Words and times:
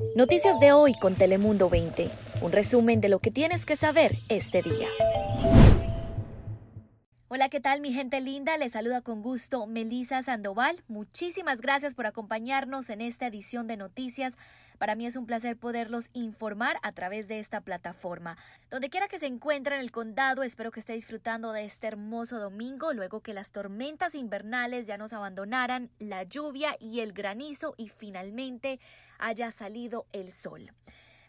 Noticias 0.00 0.58
de 0.58 0.72
hoy 0.72 0.94
con 0.94 1.14
Telemundo 1.14 1.68
20. 1.68 2.10
Un 2.40 2.52
resumen 2.52 3.00
de 3.00 3.08
lo 3.08 3.18
que 3.18 3.30
tienes 3.30 3.66
que 3.66 3.76
saber 3.76 4.16
este 4.28 4.62
día. 4.62 4.88
Hola, 7.28 7.48
¿qué 7.48 7.60
tal 7.60 7.80
mi 7.80 7.92
gente 7.92 8.20
linda? 8.20 8.56
Les 8.56 8.72
saluda 8.72 9.02
con 9.02 9.22
gusto 9.22 9.66
Melisa 9.66 10.22
Sandoval. 10.22 10.82
Muchísimas 10.88 11.60
gracias 11.60 11.94
por 11.94 12.06
acompañarnos 12.06 12.90
en 12.90 13.02
esta 13.02 13.28
edición 13.28 13.68
de 13.68 13.76
noticias. 13.76 14.36
Para 14.78 14.94
mí 14.96 15.06
es 15.06 15.14
un 15.14 15.26
placer 15.26 15.56
poderlos 15.56 16.08
informar 16.12 16.78
a 16.82 16.92
través 16.92 17.28
de 17.28 17.38
esta 17.38 17.60
plataforma. 17.60 18.36
Donde 18.70 18.88
quiera 18.88 19.06
que 19.06 19.18
se 19.18 19.26
encuentre 19.26 19.76
en 19.76 19.82
el 19.82 19.92
condado, 19.92 20.42
espero 20.42 20.70
que 20.70 20.80
esté 20.80 20.94
disfrutando 20.94 21.52
de 21.52 21.64
este 21.64 21.86
hermoso 21.86 22.40
domingo, 22.40 22.94
luego 22.94 23.20
que 23.20 23.34
las 23.34 23.52
tormentas 23.52 24.14
invernales 24.14 24.86
ya 24.86 24.96
nos 24.96 25.12
abandonaran, 25.12 25.90
la 25.98 26.24
lluvia 26.24 26.76
y 26.80 27.00
el 27.00 27.12
granizo 27.12 27.74
y 27.76 27.90
finalmente 27.90 28.80
haya 29.20 29.50
salido 29.50 30.06
el 30.12 30.32
sol. 30.32 30.72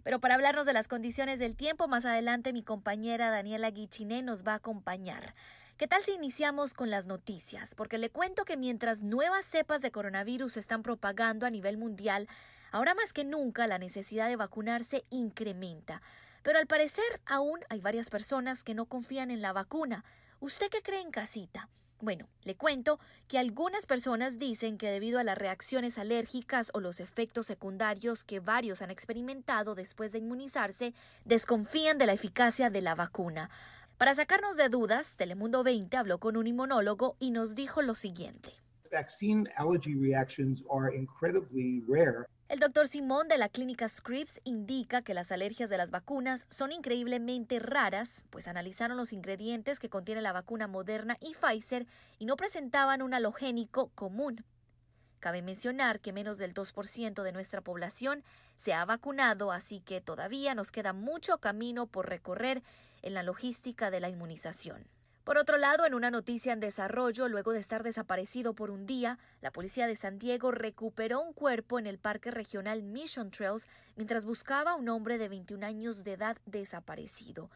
Pero 0.03 0.19
para 0.19 0.35
hablarnos 0.35 0.65
de 0.65 0.73
las 0.73 0.87
condiciones 0.87 1.39
del 1.39 1.55
tiempo, 1.55 1.87
más 1.87 2.05
adelante 2.05 2.53
mi 2.53 2.63
compañera 2.63 3.29
Daniela 3.29 3.69
Guichiné 3.69 4.23
nos 4.23 4.43
va 4.43 4.53
a 4.53 4.55
acompañar. 4.55 5.35
¿Qué 5.77 5.87
tal 5.87 6.01
si 6.01 6.11
iniciamos 6.11 6.73
con 6.73 6.89
las 6.89 7.07
noticias? 7.07 7.75
Porque 7.75 7.97
le 7.97 8.09
cuento 8.09 8.45
que 8.45 8.57
mientras 8.57 9.01
nuevas 9.01 9.45
cepas 9.45 9.81
de 9.81 9.91
coronavirus 9.91 10.53
se 10.53 10.59
están 10.59 10.83
propagando 10.83 11.45
a 11.45 11.49
nivel 11.49 11.77
mundial, 11.77 12.27
ahora 12.71 12.93
más 12.93 13.13
que 13.13 13.23
nunca 13.23 13.67
la 13.67 13.79
necesidad 13.79 14.27
de 14.27 14.35
vacunarse 14.35 15.05
incrementa. 15.09 16.01
Pero 16.43 16.59
al 16.59 16.67
parecer 16.67 17.21
aún 17.25 17.59
hay 17.69 17.81
varias 17.81 18.09
personas 18.09 18.63
que 18.63 18.75
no 18.75 18.85
confían 18.85 19.31
en 19.31 19.41
la 19.41 19.53
vacuna. 19.53 20.03
¿Usted 20.39 20.69
qué 20.69 20.81
cree 20.81 21.01
en 21.01 21.11
casita? 21.11 21.69
Bueno, 22.01 22.27
le 22.43 22.55
cuento 22.55 22.99
que 23.27 23.37
algunas 23.37 23.85
personas 23.85 24.39
dicen 24.39 24.79
que 24.79 24.89
debido 24.89 25.19
a 25.19 25.23
las 25.23 25.37
reacciones 25.37 25.99
alérgicas 25.99 26.71
o 26.73 26.79
los 26.79 26.99
efectos 26.99 27.45
secundarios 27.45 28.23
que 28.23 28.39
varios 28.39 28.81
han 28.81 28.89
experimentado 28.89 29.75
después 29.75 30.11
de 30.11 30.17
inmunizarse, 30.17 30.95
desconfían 31.25 31.99
de 31.99 32.07
la 32.07 32.13
eficacia 32.13 32.71
de 32.71 32.81
la 32.81 32.95
vacuna. 32.95 33.51
Para 33.99 34.15
sacarnos 34.15 34.57
de 34.57 34.69
dudas, 34.69 35.15
Telemundo 35.15 35.63
20 35.63 35.95
habló 35.95 36.17
con 36.17 36.37
un 36.37 36.47
inmunólogo 36.47 37.17
y 37.19 37.29
nos 37.29 37.53
dijo 37.53 37.83
lo 37.83 37.93
siguiente. 37.93 38.51
El 42.51 42.59
doctor 42.59 42.89
Simón 42.89 43.29
de 43.29 43.37
la 43.37 43.47
clínica 43.47 43.87
Scripps 43.87 44.41
indica 44.43 45.01
que 45.01 45.13
las 45.13 45.31
alergias 45.31 45.69
de 45.69 45.77
las 45.77 45.89
vacunas 45.89 46.47
son 46.49 46.73
increíblemente 46.73 47.59
raras, 47.59 48.25
pues 48.29 48.49
analizaron 48.49 48.97
los 48.97 49.13
ingredientes 49.13 49.79
que 49.79 49.87
contiene 49.87 50.21
la 50.21 50.33
vacuna 50.33 50.67
Moderna 50.67 51.15
y 51.21 51.33
Pfizer 51.33 51.87
y 52.19 52.25
no 52.25 52.35
presentaban 52.35 53.01
un 53.01 53.13
halogénico 53.13 53.87
común. 53.95 54.43
Cabe 55.21 55.41
mencionar 55.41 56.01
que 56.01 56.11
menos 56.11 56.37
del 56.39 56.53
2% 56.53 57.23
de 57.23 57.31
nuestra 57.31 57.61
población 57.61 58.21
se 58.57 58.73
ha 58.73 58.83
vacunado, 58.83 59.53
así 59.53 59.79
que 59.79 60.01
todavía 60.01 60.53
nos 60.53 60.73
queda 60.73 60.91
mucho 60.91 61.37
camino 61.37 61.87
por 61.87 62.09
recorrer 62.09 62.63
en 63.01 63.13
la 63.13 63.23
logística 63.23 63.91
de 63.91 64.01
la 64.01 64.09
inmunización. 64.09 64.85
Por 65.31 65.37
otro 65.37 65.55
lado, 65.55 65.85
en 65.85 65.93
una 65.93 66.11
noticia 66.11 66.51
en 66.51 66.59
desarrollo, 66.59 67.29
luego 67.29 67.53
de 67.53 67.61
estar 67.61 67.83
desaparecido 67.83 68.53
por 68.53 68.69
un 68.69 68.85
día, 68.85 69.17
la 69.39 69.49
policía 69.49 69.87
de 69.87 69.95
San 69.95 70.19
Diego 70.19 70.51
recuperó 70.51 71.21
un 71.21 71.31
cuerpo 71.31 71.79
en 71.79 71.87
el 71.87 71.99
Parque 71.99 72.31
Regional 72.31 72.83
Mission 72.83 73.31
Trails 73.31 73.65
mientras 73.95 74.25
buscaba 74.25 74.71
a 74.71 74.75
un 74.75 74.89
hombre 74.89 75.17
de 75.17 75.29
21 75.29 75.65
años 75.65 76.03
de 76.03 76.11
edad 76.11 76.35
desaparecido. 76.45 77.49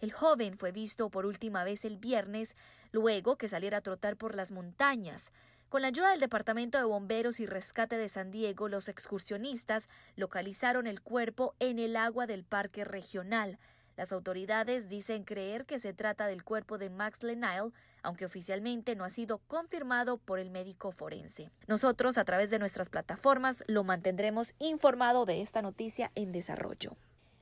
El 0.00 0.10
joven 0.10 0.58
fue 0.58 0.72
visto 0.72 1.08
por 1.08 1.24
última 1.24 1.62
vez 1.62 1.84
el 1.84 1.98
viernes, 1.98 2.56
luego 2.90 3.36
que 3.36 3.48
saliera 3.48 3.76
a 3.76 3.82
trotar 3.82 4.16
por 4.16 4.34
las 4.34 4.50
montañas. 4.50 5.30
Con 5.68 5.82
la 5.82 5.88
ayuda 5.88 6.10
del 6.10 6.18
Departamento 6.18 6.78
de 6.78 6.84
Bomberos 6.84 7.38
y 7.38 7.46
Rescate 7.46 7.96
de 7.96 8.08
San 8.08 8.32
Diego, 8.32 8.68
los 8.68 8.88
excursionistas 8.88 9.88
localizaron 10.16 10.88
el 10.88 11.00
cuerpo 11.00 11.54
en 11.60 11.78
el 11.78 11.94
agua 11.94 12.26
del 12.26 12.42
parque 12.42 12.82
regional. 12.82 13.60
Las 14.00 14.12
autoridades 14.12 14.88
dicen 14.88 15.24
creer 15.24 15.66
que 15.66 15.78
se 15.78 15.92
trata 15.92 16.26
del 16.26 16.42
cuerpo 16.42 16.78
de 16.78 16.88
Max 16.88 17.22
Lenile, 17.22 17.70
aunque 18.02 18.24
oficialmente 18.24 18.96
no 18.96 19.04
ha 19.04 19.10
sido 19.10 19.36
confirmado 19.46 20.16
por 20.16 20.38
el 20.38 20.48
médico 20.48 20.90
forense. 20.90 21.50
Nosotros, 21.66 22.16
a 22.16 22.24
través 22.24 22.48
de 22.48 22.58
nuestras 22.58 22.88
plataformas, 22.88 23.62
lo 23.66 23.84
mantendremos 23.84 24.54
informado 24.58 25.26
de 25.26 25.42
esta 25.42 25.60
noticia 25.60 26.12
en 26.14 26.32
desarrollo. 26.32 26.96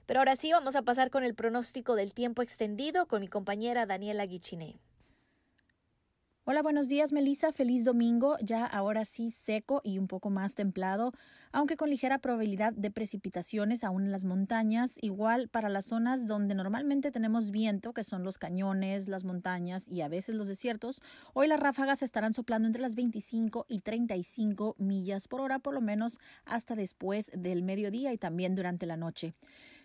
Pero 0.06 0.18
ahora 0.18 0.34
sí, 0.34 0.50
vamos 0.50 0.74
a 0.74 0.82
pasar 0.82 1.10
con 1.10 1.22
el 1.22 1.36
pronóstico 1.36 1.94
del 1.94 2.12
tiempo 2.12 2.42
extendido 2.42 3.06
con 3.06 3.20
mi 3.20 3.28
compañera 3.28 3.86
Daniela 3.86 4.26
Guichiné. 4.26 4.80
Hola, 6.42 6.62
buenos 6.62 6.88
días, 6.88 7.12
Melissa. 7.12 7.52
Feliz 7.52 7.84
domingo. 7.84 8.36
Ya 8.42 8.66
ahora 8.66 9.04
sí 9.04 9.30
seco 9.30 9.80
y 9.84 9.98
un 9.98 10.08
poco 10.08 10.28
más 10.28 10.56
templado, 10.56 11.12
aunque 11.52 11.76
con 11.76 11.90
ligera 11.90 12.18
probabilidad 12.18 12.72
de 12.72 12.90
precipitaciones 12.90 13.84
aún 13.84 14.04
en 14.04 14.12
las 14.12 14.24
montañas. 14.24 14.96
Igual 15.00 15.48
para 15.48 15.68
las 15.68 15.86
zonas 15.86 16.26
donde 16.26 16.54
normalmente 16.54 17.10
tenemos 17.10 17.50
viento, 17.50 17.92
que 17.92 18.04
son 18.04 18.24
los 18.24 18.38
cañones, 18.38 19.08
las 19.08 19.24
montañas 19.24 19.88
y 19.88 20.02
a 20.02 20.08
veces 20.08 20.34
los 20.34 20.48
desiertos. 20.48 21.02
Hoy 21.34 21.48
las 21.48 21.60
ráfagas 21.60 22.02
estarán 22.02 22.32
soplando 22.32 22.66
entre 22.66 22.82
las 22.82 22.94
25 22.94 23.66
y 23.68 23.80
35 23.80 24.76
millas 24.78 25.28
por 25.28 25.40
hora, 25.40 25.58
por 25.58 25.74
lo 25.74 25.80
menos 25.80 26.18
hasta 26.44 26.74
después 26.74 27.30
del 27.34 27.62
mediodía 27.62 28.12
y 28.12 28.18
también 28.18 28.54
durante 28.54 28.86
la 28.86 28.96
noche. 28.96 29.34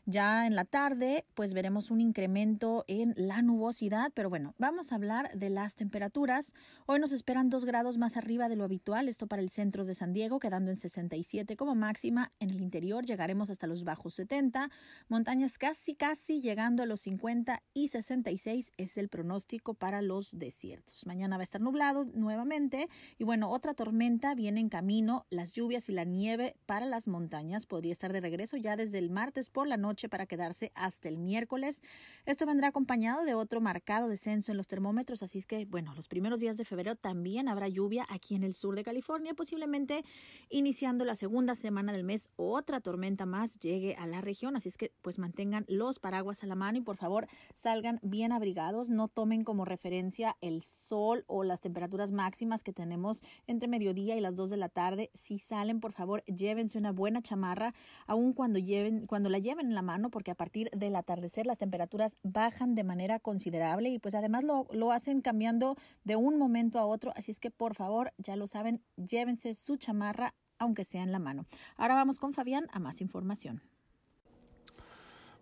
Ya 0.06 0.46
en 0.46 0.54
la 0.54 0.66
tarde, 0.66 1.24
pues 1.34 1.54
veremos 1.54 1.90
un 1.90 2.02
incremento 2.02 2.84
en 2.90 3.14
la 3.16 3.42
nubosidad, 3.42 4.12
pero 4.14 4.30
bueno, 4.30 4.54
vamos 4.58 4.92
a 4.92 4.96
hablar 4.96 5.32
de 5.34 5.50
las 5.50 5.78
temperaturas. 5.78 6.54
Hoy 6.88 7.00
nos 7.00 7.14
esperan 7.14 7.50
dos 7.50 7.64
grados 7.64 7.98
más 7.98 8.18
arriba 8.18 8.50
de 8.50 8.58
lo 8.58 8.66
habitual, 8.66 9.08
esto 9.08 9.28
para 9.28 9.42
el 9.42 9.50
centro 9.50 9.86
de 9.86 9.96
San 9.96 10.12
Diego, 10.12 10.40
quedando 10.40 10.72
en 10.72 10.76
67 10.76 11.56
como 11.56 11.74
máxima. 11.74 12.34
En 12.42 12.50
el 12.50 12.60
interior 12.60 13.06
llegaremos 13.06 13.50
hasta 13.50 13.66
los 13.66 13.86
bajos 13.86 14.16
70, 14.16 14.70
montañas 15.08 15.58
casi, 15.58 15.96
casi 15.96 16.42
llegando 16.42 16.84
a 16.84 16.86
los 16.86 17.00
50 17.00 17.64
y 17.74 17.88
66 17.88 18.74
es 18.76 18.98
el 18.98 19.08
pronóstico 19.08 19.74
para 19.74 20.02
los 20.02 20.38
desiertos. 20.38 21.06
Mañana 21.06 21.38
va 21.38 21.44
a 21.44 21.46
estar 21.46 21.62
nublado 21.62 22.04
nuevamente 22.14 22.90
y 23.18 23.24
bueno, 23.24 23.50
otra 23.50 23.74
tormenta 23.74 24.36
viene 24.36 24.60
en 24.60 24.68
camino, 24.68 25.26
las 25.30 25.54
lluvias 25.54 25.88
y 25.88 25.94
la 25.94 26.04
nieve 26.04 26.58
para 26.66 26.86
las 26.86 27.08
montañas 27.08 27.66
podría 27.66 27.94
estar 27.94 28.12
de 28.12 28.20
regreso 28.20 28.58
ya 28.58 28.76
desde 28.76 28.98
el 28.98 29.10
martes 29.10 29.50
por 29.50 29.66
la 29.66 29.78
noche 29.78 29.93
para 30.10 30.26
quedarse 30.26 30.72
hasta 30.76 31.08
el 31.08 31.18
miércoles. 31.18 31.82
Esto 32.26 32.46
vendrá 32.46 32.70
acompañado 32.70 33.26
de 33.26 33.34
otro 33.34 33.62
marcado 33.62 34.08
descenso 34.10 34.52
en 34.52 34.58
los 34.58 34.68
termómetros, 34.68 35.24
así 35.24 35.38
es 35.38 35.46
que, 35.46 35.66
bueno, 35.66 35.94
los 35.96 36.08
primeros 36.08 36.40
días 36.40 36.58
de 36.58 36.66
febrero 36.66 36.96
también 36.96 37.48
habrá 37.48 37.68
lluvia 37.68 38.06
aquí 38.10 38.36
en 38.36 38.44
el 38.44 38.54
sur 38.54 38.76
de 38.76 38.84
California, 38.84 39.34
posiblemente 39.34 40.04
iniciando 40.50 41.06
la 41.06 41.16
segunda 41.16 41.56
semana 41.56 41.94
del 41.94 42.04
mes 42.04 42.30
otra 42.36 42.82
tormenta 42.82 43.26
más 43.26 43.60
llegue 43.60 43.96
a 43.96 44.08
la 44.08 44.22
región, 44.22 44.56
así 44.56 44.70
es 44.70 44.78
que 44.78 44.92
pues 45.02 45.20
mantengan 45.20 45.66
los 45.68 46.00
paraguas 46.00 46.44
a 46.44 46.48
la 46.48 46.56
mano 46.56 46.80
y 46.80 46.82
por 46.82 46.98
favor 46.98 47.28
salgan 47.54 48.00
bien 48.02 48.32
abrigados, 48.32 48.90
no 48.90 49.08
tomen 49.08 49.44
como 49.44 49.66
referencia 49.66 50.36
el 50.42 50.64
sol 50.64 51.24
o 51.28 51.44
las 51.44 51.62
temperaturas 51.62 52.12
máximas 52.12 52.64
que 52.64 52.74
tenemos 52.74 53.22
entre 53.48 53.68
mediodía 53.68 54.16
y 54.16 54.22
las 54.22 54.36
2 54.36 54.50
de 54.50 54.58
la 54.58 54.70
tarde. 54.70 55.12
Si 55.14 55.38
salen, 55.38 55.80
por 55.80 55.94
favor, 55.94 56.24
llévense 56.26 56.78
una 56.78 56.92
buena 56.92 57.22
chamarra, 57.22 57.74
aun 58.08 58.34
cuando 58.34 58.60
lleven 58.60 59.06
cuando 59.06 59.30
la 59.30 59.40
lleven 59.40 59.68
en 59.68 59.76
la 59.76 59.82
mano 59.84 60.10
porque 60.10 60.32
a 60.32 60.36
partir 60.36 60.70
del 60.72 60.96
atardecer 60.96 61.46
las 61.46 61.60
temperaturas 61.60 62.18
bajan 62.24 62.74
de 62.74 62.84
manera 62.84 63.20
considerable 63.20 63.90
y 63.90 64.00
pues 64.00 64.16
además 64.16 64.44
lo, 64.44 64.68
lo 64.72 64.92
hacen 64.92 65.22
cambiando 65.22 65.76
de 66.04 66.16
un 66.16 66.38
momento 66.38 66.80
a 66.80 66.86
otro. 66.86 67.14
Así 67.16 67.32
es 67.32 67.40
que 67.40 67.52
por 67.52 67.76
favor, 67.76 68.14
ya 68.18 68.36
lo 68.36 68.48
saben, 68.48 68.82
llévense 68.96 69.54
su 69.54 69.78
chamarra 69.78 70.34
aunque 70.58 70.86
sea 70.86 71.04
en 71.04 71.12
la 71.12 71.20
mano. 71.20 71.46
Ahora 71.76 71.96
vamos 71.96 72.20
con 72.20 72.34
Fabián 72.34 72.68
a 72.72 72.80
más 72.80 73.02
información. 73.02 73.62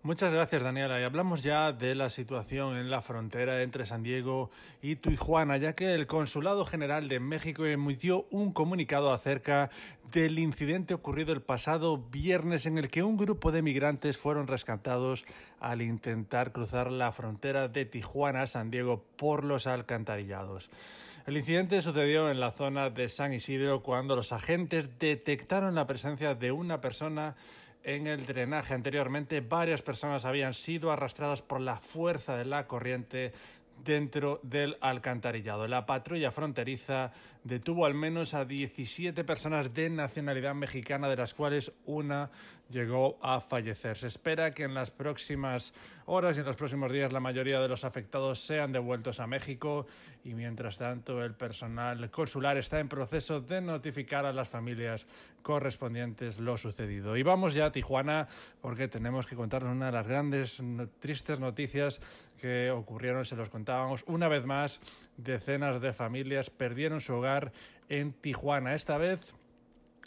Muchas 0.04 0.34
gracias, 0.34 0.64
Daniela. 0.64 1.00
Y 1.00 1.04
hablamos 1.04 1.44
ya 1.44 1.74
de 1.74 1.94
la 1.94 2.10
situación 2.10 2.76
en 2.76 2.90
la 2.90 3.04
frontera 3.04 3.62
entre 3.62 3.86
San 3.86 4.02
Diego 4.02 4.50
y 4.82 4.96
Tijuana, 4.96 5.58
ya 5.58 5.74
que 5.74 5.94
el 5.94 6.08
Consulado 6.08 6.66
General 6.66 7.08
de 7.08 7.20
México 7.20 7.68
emitió 7.68 8.26
un 8.32 8.52
comunicado 8.52 9.14
acerca 9.14 9.70
del 10.12 10.40
incidente 10.40 10.96
ocurrido 10.96 11.34
el 11.34 11.44
pasado 11.44 12.00
viernes 12.00 12.66
en 12.66 12.80
el 12.80 12.90
que 12.90 13.04
un 13.04 13.16
grupo 13.16 13.52
de 13.52 13.62
migrantes 13.62 14.18
fueron 14.18 14.48
rescatados 14.48 15.24
al 15.60 15.84
intentar 15.84 16.52
cruzar 16.52 16.92
la 16.92 17.12
frontera 17.12 17.68
de 17.68 17.86
Tijuana 17.86 18.42
a 18.42 18.48
San 18.48 18.72
Diego 18.72 19.06
por 19.18 19.44
los 19.44 19.68
alcantarillados. 19.68 20.72
El 21.28 21.38
incidente 21.38 21.80
sucedió 21.84 22.32
en 22.32 22.40
la 22.40 22.52
zona 22.52 22.90
de 22.90 23.08
San 23.08 23.34
Isidro 23.34 23.84
cuando 23.84 24.16
los 24.16 24.32
agentes 24.32 24.98
detectaron 24.98 25.76
la 25.76 25.86
presencia 25.86 26.34
de 26.34 26.52
una 26.52 26.82
persona 26.82 27.36
en 27.84 28.08
el 28.08 28.26
drenaje. 28.26 28.74
Anteriormente, 28.74 29.42
varias 29.42 29.82
personas 29.82 30.26
habían 30.26 30.54
sido 30.54 30.92
arrastradas 30.92 31.42
por 31.42 31.62
la 31.62 31.78
fuerza 31.78 32.38
de 32.38 32.46
la 32.46 32.68
corriente 32.68 33.34
dentro 33.84 34.40
del 34.44 34.78
alcantarillado. 34.82 35.68
La 35.68 35.86
patrulla 35.86 36.32
fronteriza 36.32 37.12
detuvo 37.44 37.86
al 37.86 37.94
menos 37.94 38.34
a 38.34 38.46
17 38.46 39.24
personas 39.24 39.74
de 39.74 39.90
nacionalidad 39.90 40.54
mexicana, 40.54 41.10
de 41.10 41.16
las 41.16 41.34
cuales 41.34 41.72
una 41.86 42.30
llegó 42.70 43.18
a 43.22 43.42
fallecer. 43.42 43.98
Se 43.98 44.08
espera 44.08 44.52
que 44.52 44.64
en 44.64 44.74
las 44.74 44.92
próximas 44.92 45.74
horas 46.06 46.38
y 46.38 46.40
en 46.40 46.46
los 46.46 46.56
próximos 46.56 46.92
días 46.92 47.12
la 47.12 47.20
mayoría 47.20 47.60
de 47.60 47.68
los 47.68 47.84
afectados 47.84 48.40
sean 48.40 48.72
devueltos 48.72 49.20
a 49.20 49.28
México 49.28 49.86
y 50.24 50.34
mientras 50.34 50.78
tanto 50.78 51.24
el 51.24 51.34
personal 51.34 52.10
consular 52.12 52.58
está 52.58 52.80
en 52.80 52.88
proceso 52.88 53.42
de 53.42 53.62
notificar 53.62 54.26
a 54.26 54.34
las 54.34 54.50
familias 54.50 55.06
correspondientes 55.42 56.40
lo 56.40 56.58
sucedido. 56.58 57.18
Y 57.18 57.24
vamos 57.24 57.54
ya 57.54 57.66
a 57.66 57.72
Tijuana 57.72 58.28
porque 58.62 58.88
tenemos 58.88 59.28
que 59.28 59.36
contarnos 59.36 59.74
una 59.74 59.88
de 59.88 59.92
las 59.92 60.08
grandes 60.08 60.64
tristes 61.00 61.40
noticias 61.40 62.00
que 62.40 62.72
ocurrieron, 62.72 63.26
se 63.26 63.36
los 63.36 63.50
contábamos 63.50 64.04
una 64.08 64.28
vez 64.28 64.46
más, 64.46 64.80
decenas 65.18 65.82
de 65.82 65.94
familias 65.94 66.50
perdieron 66.50 67.02
su 67.02 67.14
hogar 67.14 67.31
en 67.90 68.14
Tijuana. 68.14 68.74
Esta 68.74 68.98
vez 68.98 69.34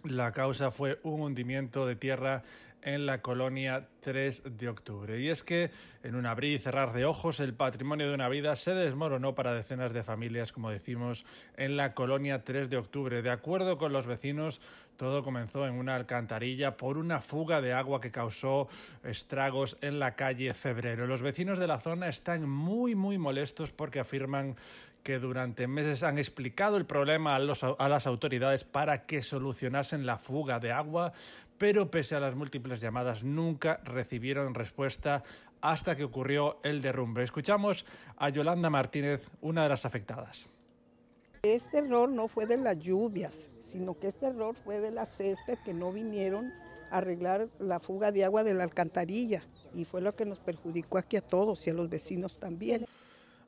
la 0.04 0.32
causa 0.32 0.70
fue 0.70 1.00
un 1.02 1.20
hundimiento 1.22 1.86
de 1.86 1.96
tierra 1.96 2.42
en 2.84 3.06
la 3.06 3.22
colonia 3.22 3.88
3 4.00 4.42
de 4.58 4.68
octubre. 4.68 5.18
Y 5.20 5.30
es 5.30 5.42
que, 5.42 5.70
en 6.02 6.14
un 6.14 6.26
abrir 6.26 6.52
y 6.52 6.58
cerrar 6.58 6.92
de 6.92 7.06
ojos, 7.06 7.40
el 7.40 7.54
patrimonio 7.54 8.08
de 8.08 8.14
una 8.14 8.28
vida 8.28 8.54
se 8.56 8.74
desmoronó 8.74 9.34
para 9.34 9.54
decenas 9.54 9.92
de 9.92 10.02
familias, 10.02 10.52
como 10.52 10.70
decimos, 10.70 11.24
en 11.56 11.76
la 11.76 11.94
colonia 11.94 12.44
3 12.44 12.68
de 12.68 12.76
octubre. 12.76 13.22
De 13.22 13.30
acuerdo 13.30 13.78
con 13.78 13.92
los 13.92 14.06
vecinos, 14.06 14.60
todo 14.96 15.22
comenzó 15.22 15.66
en 15.66 15.74
una 15.74 15.96
alcantarilla 15.96 16.76
por 16.76 16.98
una 16.98 17.20
fuga 17.20 17.60
de 17.62 17.72
agua 17.72 18.00
que 18.00 18.10
causó 18.10 18.68
estragos 19.02 19.78
en 19.80 19.98
la 19.98 20.14
calle 20.14 20.52
Febrero. 20.52 21.06
Los 21.06 21.22
vecinos 21.22 21.58
de 21.58 21.66
la 21.66 21.80
zona 21.80 22.08
están 22.08 22.48
muy, 22.48 22.94
muy 22.94 23.16
molestos 23.16 23.72
porque 23.72 24.00
afirman 24.00 24.56
que 25.04 25.18
durante 25.18 25.68
meses 25.68 26.02
han 26.02 26.18
explicado 26.18 26.78
el 26.78 26.86
problema 26.86 27.36
a, 27.36 27.38
a, 27.38 27.88
las 27.88 28.06
autoridades 28.06 28.64
para 28.64 29.04
que 29.04 29.22
solucionasen 29.22 30.06
la 30.06 30.18
fuga 30.18 30.58
de 30.58 30.72
agua, 30.72 31.12
pero 31.58 31.90
pese 31.90 32.16
a 32.16 32.20
las 32.20 32.34
múltiples 32.34 32.80
llamadas 32.80 33.22
nunca 33.22 33.80
recibieron 33.84 34.54
respuesta 34.54 35.22
hasta 35.60 35.94
que 35.94 36.04
ocurrió 36.04 36.58
el 36.62 36.80
derrumbe. 36.80 37.22
Escuchamos 37.22 37.84
a 38.16 38.30
Yolanda 38.30 38.70
Martínez, 38.70 39.28
una 39.42 39.62
de 39.62 39.68
las 39.68 39.84
afectadas. 39.84 40.46
Este 41.42 41.78
error 41.78 42.08
no 42.08 42.26
fue 42.26 42.46
de 42.46 42.56
las 42.56 42.78
lluvias, 42.78 43.48
sino 43.60 43.98
que 43.98 44.08
este 44.08 44.26
error 44.26 44.56
fue 44.64 44.80
de 44.80 44.90
las 44.90 45.10
césped 45.14 45.58
que 45.64 45.74
no 45.74 45.92
vinieron 45.92 46.50
a 46.90 46.98
arreglar 46.98 47.48
la 47.58 47.78
fuga 47.78 48.10
de 48.10 48.24
agua 48.24 48.42
de 48.42 48.54
la 48.54 48.64
alcantarilla 48.64 49.42
y 49.74 49.84
fue 49.84 50.00
lo 50.00 50.16
que 50.16 50.24
nos 50.24 50.38
perjudicó 50.38 50.96
aquí 50.96 51.18
a 51.18 51.20
todos 51.20 51.66
y 51.66 51.70
a 51.70 51.74
los 51.74 51.90
vecinos 51.90 52.38
también. 52.38 52.86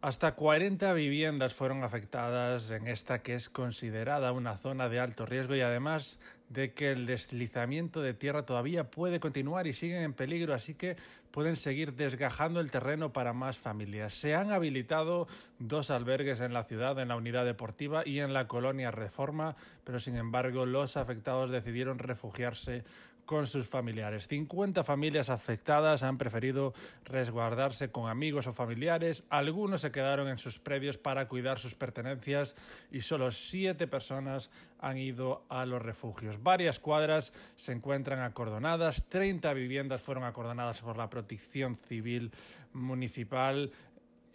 Hasta 0.03 0.35
40 0.35 0.93
viviendas 0.93 1.55
fueron 1.55 1.83
afectadas 1.83 2.71
en 2.71 2.87
esta 2.87 3.23
que 3.23 3.35
es 3.35 3.49
considerada 3.49 4.31
una 4.33 4.59
zona 4.59 4.89
de 4.89 5.01
alto 5.01 5.25
riesgo 5.25 5.57
y 5.57 5.63
además 5.63 6.19
de 6.51 6.75
que 6.75 6.93
el 6.93 7.07
deslizamiento 7.07 8.03
de 8.03 8.15
tierra 8.15 8.45
todavía 8.45 8.91
puede 8.91 9.21
continuar 9.21 9.67
y 9.67 9.73
siguen 9.73 10.03
en 10.03 10.13
peligro, 10.13 10.55
así 10.55 10.75
que 10.75 10.97
pueden 11.31 11.57
seguir 11.57 11.95
desgajando 11.95 12.61
el 12.61 12.71
terreno 12.71 13.13
para 13.13 13.33
más 13.33 13.59
familias. 13.59 14.15
Se 14.15 14.35
han 14.35 14.53
habilitado 14.53 15.27
dos 15.59 15.91
albergues 15.91 16.41
en 16.41 16.53
la 16.53 16.65
ciudad, 16.65 16.99
en 17.01 17.09
la 17.09 17.17
unidad 17.17 17.45
deportiva 17.45 18.03
y 18.07 18.21
en 18.21 18.33
la 18.33 18.47
colonia 18.47 18.91
Reforma, 18.91 19.57
pero 19.83 19.99
sin 19.99 20.17
embargo 20.17 20.67
los 20.67 20.97
afectados 20.97 21.51
decidieron 21.51 21.99
refugiarse 21.99 22.85
con 23.27 23.47
sus 23.47 23.69
familiares. 23.69 24.29
50 24.29 24.85
familias 24.85 25.29
afectadas 25.29 26.03
han 26.03 26.17
preferido 26.17 26.73
resguardarse 27.05 27.91
con 27.91 28.09
amigos 28.09 28.47
o 28.47 28.53
familiares, 28.53 29.25
algunos 29.29 29.83
se 29.83 29.91
quedaron 29.91 30.29
en 30.29 30.39
sus 30.39 30.59
predios 30.59 30.97
para 30.97 31.29
cuidar 31.29 31.59
sus 31.59 31.75
pertenencias 31.75 32.55
y 32.91 33.01
solo 33.01 33.31
siete 33.33 33.87
personas 33.87 34.51
han 34.79 34.99
ido 34.99 35.45
a 35.49 35.67
los 35.67 35.83
refugios. 35.83 36.43
Varias 36.43 36.79
cuadras 36.79 37.33
se 37.57 37.73
encuentran 37.73 38.21
acordonadas, 38.21 39.09
30 39.09 39.53
viviendas 39.53 40.03
fueron 40.03 40.25
acordonadas 40.25 40.81
por 40.81 40.97
la 40.97 41.11
Protección 41.11 41.77
Civil 41.89 42.31
Municipal 42.73 43.73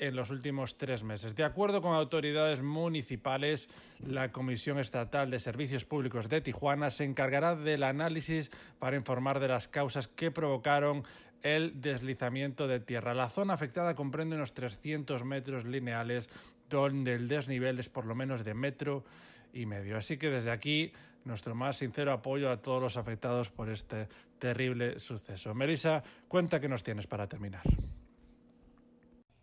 en 0.02 0.16
los 0.16 0.32
últimos 0.32 0.78
tres 0.78 1.04
meses. 1.04 1.36
De 1.36 1.44
acuerdo 1.44 1.82
con 1.82 1.94
autoridades 1.94 2.62
municipales, 2.64 3.70
la 4.00 4.32
Comisión 4.32 4.80
Estatal 4.80 5.30
de 5.30 5.40
Servicios 5.40 5.86
Públicos 5.86 6.28
de 6.28 6.42
Tijuana 6.42 6.90
se 6.90 7.06
encargará 7.06 7.56
del 7.56 7.84
análisis 7.84 8.50
para 8.80 8.98
informar 8.98 9.40
de 9.40 9.48
las 9.48 9.68
causas 9.68 10.08
que 10.08 10.32
provocaron 10.32 11.04
el 11.44 11.80
deslizamiento 11.82 12.68
de 12.68 12.80
tierra. 12.80 13.14
La 13.14 13.30
zona 13.30 13.54
afectada 13.54 13.94
comprende 13.94 14.36
unos 14.36 14.56
300 14.56 15.24
metros 15.24 15.66
lineales 15.66 16.30
donde 16.68 17.14
el 17.14 17.28
desnivel 17.28 17.80
es 17.80 17.90
por 17.90 18.06
lo 18.08 18.16
menos 18.16 18.44
de 18.44 18.56
metro 18.56 19.06
y 19.54 19.68
medio. 19.68 19.98
Así 19.98 20.18
que 20.18 20.32
desde 20.32 20.50
aquí 20.50 20.92
nuestro 21.26 21.54
más 21.54 21.78
sincero 21.78 22.12
apoyo 22.12 22.50
a 22.50 22.58
todos 22.58 22.82
los 22.82 22.98
afectados 22.98 23.50
por 23.50 23.70
este 23.70 24.08
terrible 24.40 25.00
suceso. 25.00 25.54
Melissa, 25.54 26.04
cuenta 26.28 26.60
que 26.60 26.70
nos 26.70 26.82
tienes 26.82 27.06
para 27.06 27.28
terminar. 27.28 27.62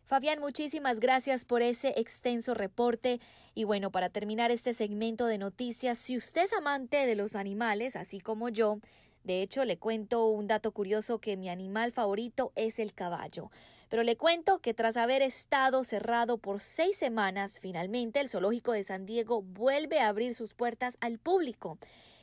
Fabián, 0.08 0.40
muchísimas 0.40 1.00
gracias 1.00 1.44
por 1.44 1.60
ese 1.60 1.92
extenso 1.98 2.54
reporte. 2.54 3.20
Y 3.54 3.64
bueno, 3.64 3.90
para 3.90 4.08
terminar 4.08 4.50
este 4.50 4.72
segmento 4.72 5.26
de 5.26 5.36
noticias, 5.36 5.98
si 5.98 6.16
usted 6.16 6.44
es 6.44 6.54
amante 6.54 7.04
de 7.04 7.14
los 7.14 7.36
animales, 7.36 7.94
así 7.94 8.18
como 8.18 8.48
yo, 8.48 8.78
de 9.24 9.42
hecho 9.42 9.66
le 9.66 9.76
cuento 9.76 10.26
un 10.28 10.46
dato 10.46 10.72
curioso 10.72 11.18
que 11.18 11.36
mi 11.36 11.50
animal 11.50 11.92
favorito 11.92 12.52
es 12.56 12.78
el 12.78 12.94
caballo. 12.94 13.50
Pero 13.90 14.02
le 14.02 14.16
cuento 14.16 14.60
que 14.60 14.72
tras 14.72 14.96
haber 14.96 15.20
estado 15.20 15.84
cerrado 15.84 16.38
por 16.38 16.62
seis 16.62 16.96
semanas, 16.96 17.60
finalmente 17.60 18.20
el 18.20 18.30
zoológico 18.30 18.72
de 18.72 18.84
San 18.84 19.04
Diego 19.04 19.42
vuelve 19.42 20.00
a 20.00 20.08
abrir 20.08 20.34
sus 20.34 20.54
puertas 20.54 20.96
al 21.02 21.18
público. 21.18 21.76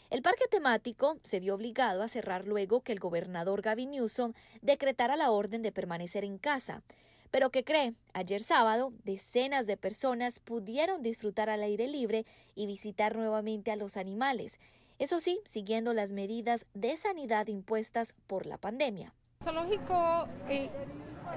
El 0.09 0.23
parque 0.23 0.45
temático 0.49 1.19
se 1.21 1.39
vio 1.39 1.53
obligado 1.53 2.01
a 2.01 2.07
cerrar 2.07 2.47
luego 2.47 2.81
que 2.81 2.93
el 2.93 2.99
gobernador 2.99 3.61
Gavin 3.61 3.91
Newsom 3.91 4.33
decretara 4.63 5.15
la 5.15 5.29
orden 5.29 5.61
de 5.61 5.71
permanecer 5.71 6.23
en 6.23 6.39
casa. 6.39 6.81
Pero 7.31 7.49
¿qué 7.49 7.63
cree? 7.63 7.93
Ayer 8.13 8.41
sábado, 8.41 8.93
decenas 9.03 9.67
de 9.67 9.77
personas 9.77 10.39
pudieron 10.39 11.03
disfrutar 11.03 11.49
al 11.49 11.63
aire 11.63 11.87
libre 11.87 12.25
y 12.55 12.65
visitar 12.65 13.15
nuevamente 13.15 13.71
a 13.71 13.75
los 13.75 13.97
animales. 13.97 14.59
Eso 14.97 15.19
sí, 15.19 15.41
siguiendo 15.45 15.93
las 15.93 16.13
medidas 16.13 16.65
de 16.73 16.95
sanidad 16.95 17.47
impuestas 17.47 18.15
por 18.27 18.45
la 18.45 18.57
pandemia. 18.57 19.13
Zoológico 19.43 20.27
eh, 20.47 20.69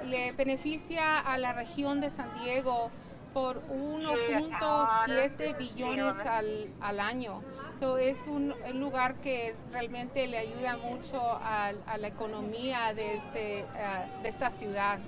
le 0.05 0.31
beneficia 0.31 1.19
a 1.19 1.37
la 1.37 1.51
región 1.53 1.99
de 1.99 2.09
San 2.09 2.29
Diego 2.41 2.89
por 3.33 3.61
1.7 3.67 5.57
billones 5.57 6.15
al, 6.25 6.99
año. 6.99 7.43
es 7.99 8.17
un, 8.27 8.53
lugar 8.73 9.15
que 9.17 9.55
realmente 9.71 10.27
le 10.27 10.37
ayuda 10.37 10.77
mucho 10.77 11.19
a, 11.21 11.73
la 11.97 12.07
economía 12.07 12.93
de, 12.93 13.15
este, 13.15 13.59
eh, 13.59 13.65
de 14.23 14.29
esta 14.29 14.49
ciudad. 14.49 14.99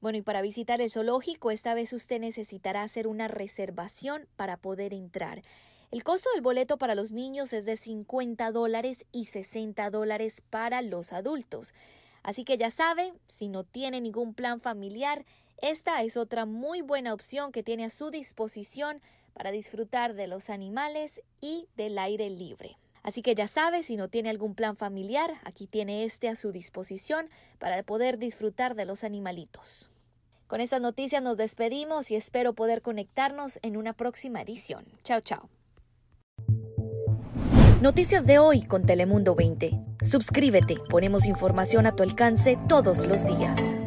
Bueno, 0.00 0.18
y 0.18 0.22
para 0.22 0.42
visitar 0.42 0.80
el 0.80 0.92
zoológico, 0.92 1.50
esta 1.50 1.74
vez 1.74 1.92
usted 1.92 2.20
necesitará 2.20 2.82
hacer 2.82 3.08
una 3.08 3.26
reservación 3.26 4.28
para 4.36 4.56
poder 4.56 4.94
entrar. 4.94 5.42
El 5.90 6.04
costo 6.04 6.28
del 6.34 6.42
boleto 6.42 6.76
para 6.76 6.94
los 6.94 7.12
niños 7.12 7.52
es 7.52 7.64
de 7.64 7.76
50 7.76 8.52
dólares 8.52 9.06
y 9.10 9.24
60 9.24 9.90
dólares 9.90 10.42
para 10.50 10.82
los 10.82 11.12
adultos. 11.12 11.74
Así 12.22 12.44
que 12.44 12.58
ya 12.58 12.70
sabe, 12.70 13.12
si 13.28 13.48
no 13.48 13.64
tiene 13.64 14.00
ningún 14.00 14.34
plan 14.34 14.60
familiar, 14.60 15.24
esta 15.60 16.02
es 16.02 16.16
otra 16.16 16.46
muy 16.46 16.82
buena 16.82 17.12
opción 17.12 17.50
que 17.50 17.64
tiene 17.64 17.86
a 17.86 17.90
su 17.90 18.10
disposición 18.10 19.00
para 19.32 19.50
disfrutar 19.50 20.14
de 20.14 20.28
los 20.28 20.50
animales 20.50 21.22
y 21.40 21.68
del 21.76 21.98
aire 21.98 22.30
libre. 22.30 22.76
Así 23.02 23.22
que 23.22 23.34
ya 23.34 23.46
sabe, 23.46 23.82
si 23.82 23.96
no 23.96 24.08
tiene 24.08 24.30
algún 24.30 24.54
plan 24.54 24.76
familiar, 24.76 25.34
aquí 25.44 25.66
tiene 25.66 26.04
este 26.04 26.28
a 26.28 26.36
su 26.36 26.52
disposición 26.52 27.28
para 27.58 27.82
poder 27.82 28.18
disfrutar 28.18 28.74
de 28.74 28.84
los 28.84 29.04
animalitos. 29.04 29.90
Con 30.46 30.60
estas 30.60 30.80
noticias 30.80 31.22
nos 31.22 31.36
despedimos 31.36 32.10
y 32.10 32.16
espero 32.16 32.54
poder 32.54 32.82
conectarnos 32.82 33.58
en 33.62 33.76
una 33.76 33.92
próxima 33.92 34.40
edición. 34.40 34.86
Chao, 35.04 35.20
chao. 35.20 35.50
Noticias 37.82 38.26
de 38.26 38.40
hoy 38.40 38.62
con 38.62 38.86
Telemundo 38.86 39.36
20. 39.36 39.78
Suscríbete, 40.02 40.78
ponemos 40.90 41.26
información 41.26 41.86
a 41.86 41.94
tu 41.94 42.02
alcance 42.02 42.58
todos 42.66 43.06
los 43.06 43.24
días. 43.24 43.77